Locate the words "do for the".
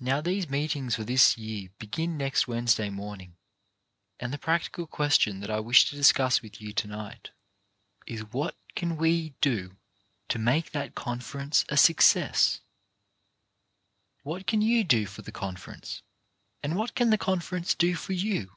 14.84-15.32